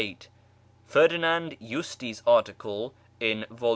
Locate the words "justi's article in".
1.61-3.45